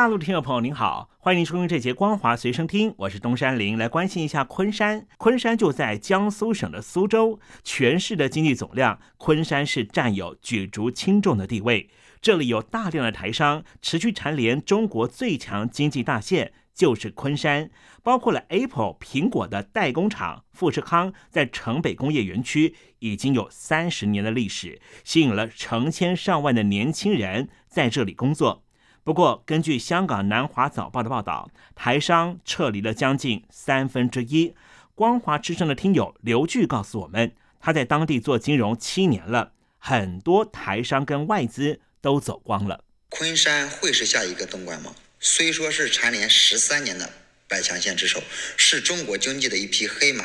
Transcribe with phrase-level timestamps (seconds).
[0.00, 5.06] 大陆的听众朋友您好，欢迎收听这节《光华随身听》，我是东山林，来关心一下昆山。
[5.18, 11.90] 昆山就在江苏省的苏州，全市的经济总量，昆山市占有举足轻重的地位。
[12.22, 17.70] 这里有大量的台商，持续蝉联中国最强经济大县，就是昆山。
[18.02, 28.64] 包括了 Apple 苹果的代工厂富士康，在城北工业园区已经有三十年的历史，吸引了成千上万的年轻人在这里工作。
[29.10, 34.54] 不过，根据香港南华早报的报道，台商撤离了将近三分之一。
[34.94, 42.84] 光华之声的听友刘巨告诉我们，他在当地做金融七年了，很多台商跟外资都走光了。
[43.08, 44.94] 昆山会是下一个东莞吗？
[45.18, 47.10] 虽说是蝉联十三年的
[47.48, 48.22] 百强县之首，
[48.56, 50.24] 是中国经济的一匹黑马。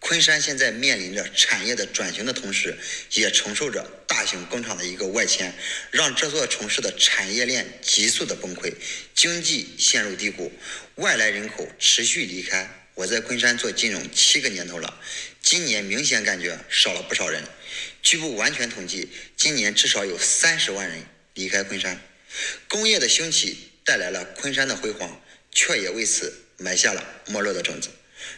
[0.00, 2.78] 昆山现在面临着产业的转型的同时，
[3.12, 5.52] 也承受着大型工厂的一个外迁，
[5.90, 8.72] 让这座城市的产业链急速的崩溃，
[9.14, 10.52] 经济陷入低谷，
[10.94, 12.86] 外来人口持续离开。
[12.94, 14.98] 我在昆山做金融七个年头了，
[15.42, 17.42] 今年明显感觉少了不少人。
[18.02, 21.04] 据不完全统计，今年至少有三十万人
[21.34, 22.00] 离开昆山。
[22.66, 25.20] 工业的兴起带来了昆山的辉煌，
[25.52, 27.90] 却也为此埋下了没落的种子。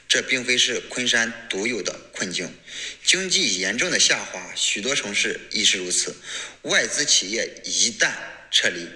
[0.08, 2.52] 这并非是昆山独有的困境，
[3.04, 6.14] 经济严重的下滑，许多城市亦是如此。
[6.62, 8.12] 外资企业一旦
[8.50, 8.88] 撤离，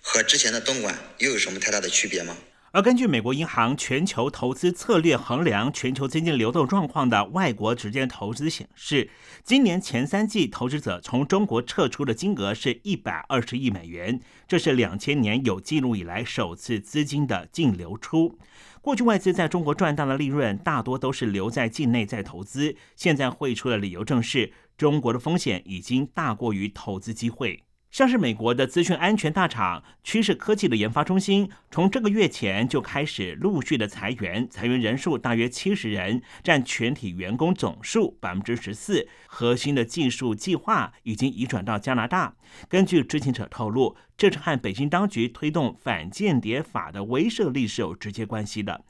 [0.00, 2.36] 和之前的东莞又有什么太大的区别吗？
[2.72, 9.10] 而根据美国银行全球投资策略衡量全球资金流动状况的外国直接投资显示，
[9.42, 18.38] 今年前三季投资者从中国撤出的金额是一百二十亿美元，这是两千年有记录以来首次资金的净流出。
[18.82, 22.76] 过去外资在中国赚到的利润，大多都是留在境内再投资。
[22.94, 27.64] 现在汇出的理由正是中国的风险已经大过于投资机会。
[27.90, 39.08] 像是美国的资讯安全大厂趋势科技的研发中心，从这个月前就开始陆续的裁员，裁员人数大约七十人，占全体员工总数百分之十四。
[39.26, 42.34] 核心的技术计划已经移转到加拿大。
[42.68, 48.84] 根据知情者透露，这是和北京当局推动反间谍法的威慑力是有直接关系的。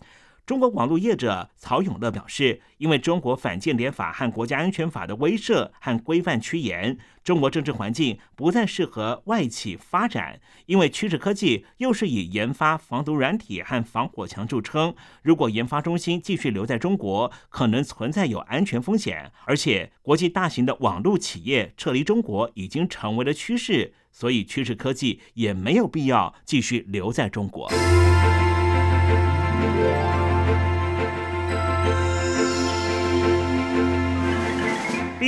[0.48, 10.41] 中国网络业者曹永乐表示，因为中国反间谍法和国家安全法的威慑和规范趋严，中国政治环境不再适合外企发展。
[10.64, 19.31] 因为趋势科技又是以研发防毒软体和防火墙著称，如果研发中心继续留在中国，可能存在有安全风险。
[19.44, 27.70] 而且，国际大型的网络企业撤离中国已经成为了趋势，所以趋势科技也没有必要继续留在中国。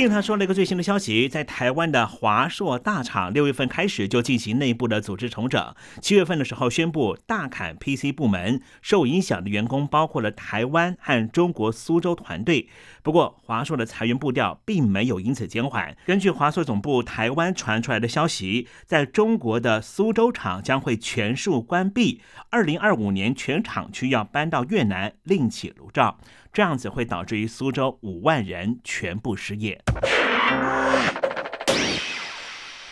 [0.01, 12.67] 并他说了一个最新的消息，在台湾的华硕大厂六月份开始就进行内部的组织重整，七月份的时候宣布大砍 PC 部门，受影响的员工包括了台湾和中国苏州团队。
[13.03, 15.95] 不过华硕的裁员步调并没有因此减缓。
[16.07, 26.17] 根据华硕总部台湾传出来的消息，在中国的苏州厂将会全数关闭，二零二五年全厂区要搬到越南另起炉灶。
[26.53, 29.81] 这样子会导致于苏州五万人全部失业。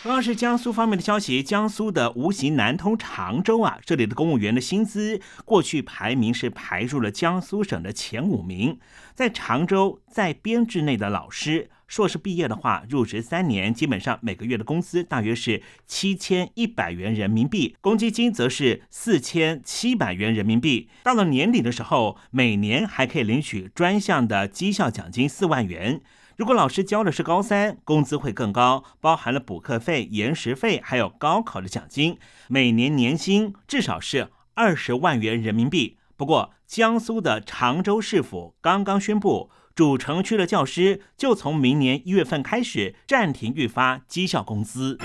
[0.02, 8.78] 同样是江苏方面的消息，江苏的无锡南通常州啊，这里的公务员的薪资过去排名是排入了江苏省的前五名。
[9.14, 20.88] 在常州，在编制内的老师，硕士毕业的话，入职三年，基本上每个月的工资大约是七千一百元人民币，公积金则是四千七百元人民币。
[21.02, 26.00] 到了年底的时候，每年还可以领取专项的绩效奖金四万元。
[26.36, 35.96] 如果老师教的是高三，工资会更高，包含了补课费、延时费，还有高考的奖金，每年年薪至少是二十万元人民币。
[36.16, 44.98] 不过，江苏的常州市府刚刚宣布，主城区的教师就从明年一月份开始暂停预发绩效工资。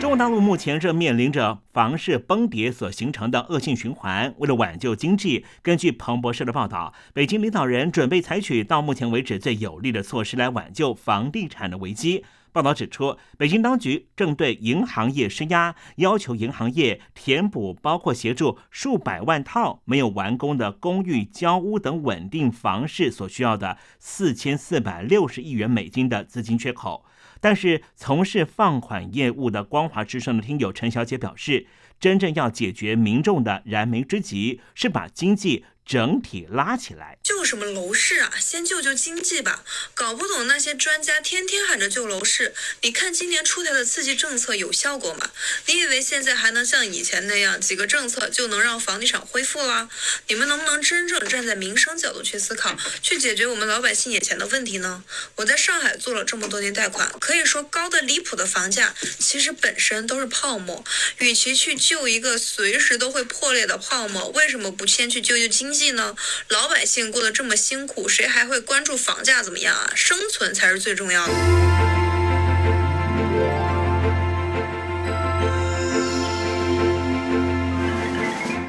[0.00, 4.34] 中国大陆目前正面临着房市崩跌所形成的恶性循环。
[4.38, 12.24] 为了挽救经济，根据彭博社的报道，北京领导人准备采取到目前为止最有力的措施来挽救房地产的危机。
[12.58, 27.04] 报道指出，北京当局正对银行业施压，要求银行业填补包括协助数百万套没有完工的公寓、交屋等稳定房市所需要的四千四百六十亿元美金的资金缺口。
[27.40, 31.68] 但是，从事放款业务的光华之声的听友陈小姐表示，
[32.00, 35.64] 真正要解决民众的燃眉之急，是把经济。
[35.88, 38.30] 整体拉起来，救什么楼市啊？
[38.38, 39.64] 先救救经济吧！
[39.94, 45.30] 搞不懂那些专家天天喊着救楼市，你看今年出台的刺激政策有效果吗？
[45.64, 49.88] 你以为现在还能像以前那样几个政策就能让房地产恢复了？
[50.26, 55.02] 你们能不能真正站在民生角度去思考，去解决我们老百姓眼前的问题呢？
[55.36, 60.84] 我在上海做了这么多年贷款，可以说高的离谱的房价其实本身都是泡沫。
[61.16, 65.77] 与其去救一个随时都会破裂的泡沫，为什么不先去救救经济？
[65.78, 66.16] 济呢？
[66.48, 69.92] 老百姓过得这么辛苦，谁还会关注房价怎么样啊？
[69.94, 71.32] 生存才是最重要的。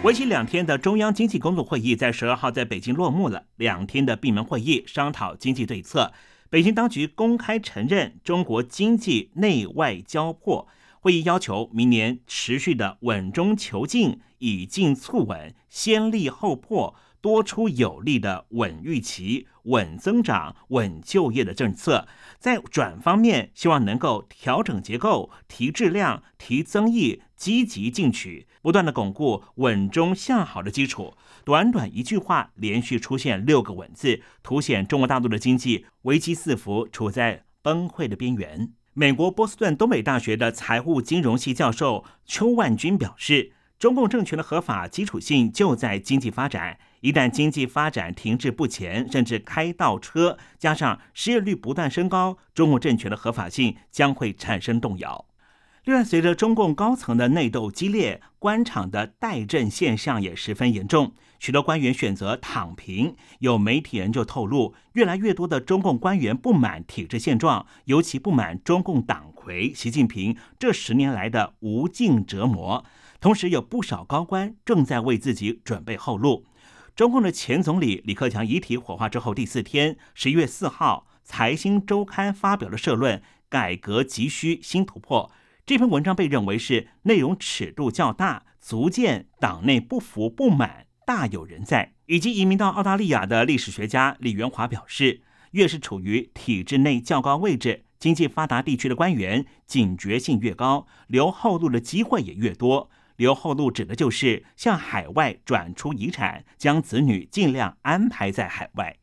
[0.04, 3.46] 为期两天的中央经济工作会议在十二号在北京落幕了。
[3.58, 6.14] 两天的闭门会议商讨经济对策，
[6.50, 10.68] 北京当局公开承认中国经济内外交迫。
[11.02, 22.06] 会议要求明年持续的稳中求进，以进促稳，先立后破，多出有力的稳预期、稳增长、稳就业的政策。
[22.38, 31.14] 在转方面，希望能够调整结构、提质量、提增益，积极进取，不断的巩固稳中向好的基础。
[31.46, 38.74] 短短一句话，连续出现六个稳字，凸显中国大陆的经济危机四伏，处在崩溃的边缘。
[38.94, 55.29] 美国波士顿东北大学的财务金融系教授邱万军表示，中共政权的合法基础性就在经济发展，一旦经济发展停滞不前，甚至开倒车，加上失业率不断升高，中共政权的合法性将会产生动摇。
[55.86, 61.14] 另外，随着中共高层的内斗激烈，官场的怠政现象也十分严重。
[61.40, 72.84] 许多官员选择躺平，有媒体人就透露，越来越多的中共官员不满体制现状，尤其不满中共党魁习近平这十年来的无尽折磨。
[73.22, 76.46] 同时，有不少高官正在为自己准备后路。
[76.94, 85.32] 中共的前总理李克强遗体火化之后第四天，十一月四号，《财新周刊》发表了社论：“改革急需新突破。”
[85.70, 90.88] 这篇文章被认为是内容尺度较大，足见党内不服不满。
[91.06, 95.22] 大有人在，以及移民到澳大利亚的历史学家李元华表示，
[95.52, 102.90] 越是处于体制内较高位置、经济发达地区的官员，警觉性越高，留后路的机会也越多。
[103.18, 108.98] 留后路指的就是向海外转出遗产，将子女尽量安排在海外。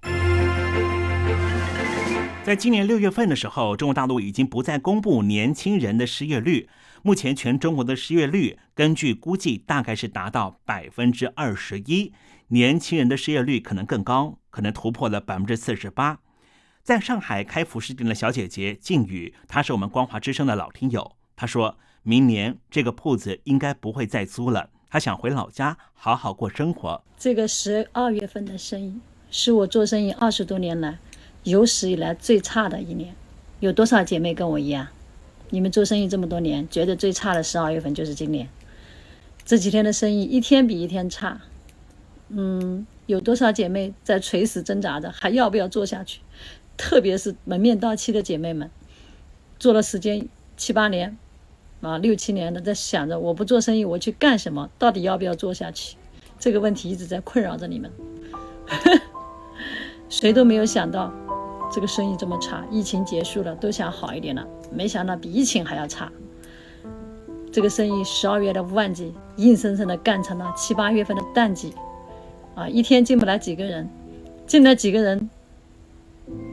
[2.46, 6.68] 在今年六月份的时候，中国大陆已经不再公布年轻人的失业率。
[7.02, 12.12] 目前全中国的失业率，根据估计大概是达到百分之二十一，
[12.50, 16.20] 年轻人的失业率可能更高，可能突破了百分之四十八。
[16.84, 27.02] 在上海开服饰店的小姐姐静宇，她是我们光华之声的老听友，她说明年这个铺子应该不会再租了，她想回老家好好过生活。
[27.18, 29.00] 这个十二月份的生意
[29.32, 31.00] 是我做生意二十多年来
[31.46, 33.14] 有史以来最差的一年，
[33.60, 34.88] 有多少姐妹跟我一样？
[35.50, 38.48] 你们做生意这么多年，觉得最差的十二月份就是今年。
[39.44, 41.40] 这几天的生意一天比一天差，
[42.30, 46.18] 嗯，有多少姐妹在垂死挣扎着，还要不要做下去？
[46.76, 48.68] 特别是门面到期的姐妹们，
[49.60, 51.16] 做了时间七八年，
[51.80, 54.68] 啊，六七年的，在想着我不做生意，我去干什么？
[54.80, 55.96] 到底要不要做下去？
[56.40, 57.92] 这个问题一直在困扰着你们，
[60.10, 61.14] 谁都没有想到。
[61.76, 64.42] 这个生意这么差，疫情结束了都想好一点了，
[64.72, 66.10] 没想到比疫情还要差。
[67.52, 71.74] 这个生意十二月的旺季，硬生生的干成了七八月份的淡季，
[72.54, 73.86] 啊，一天进不来几个人，
[74.46, 75.28] 进来几个人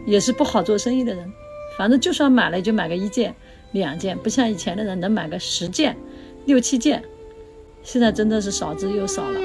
[0.05, 1.31] 也是不好做生意的人。
[1.77, 3.33] 反正就算买了，就买个一件、
[3.71, 5.95] 两件，不像以前的人能买个十件、
[6.43, 7.01] 六七件，
[7.81, 9.39] 现在真的是少之又少了。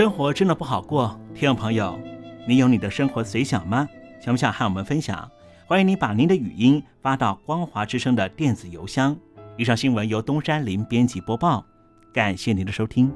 [0.00, 2.00] 生活真的不好过，听众朋友，
[2.48, 3.86] 你有你的生活随想吗？
[4.18, 5.30] 想不想和我们分享？
[5.66, 9.14] 欢迎您把您的语音发到光华之声的电子邮箱。
[9.58, 11.62] 以上新闻由东山林编辑播报，
[12.14, 13.12] 感谢您的收听。